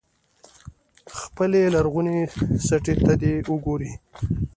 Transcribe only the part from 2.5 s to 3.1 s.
سټې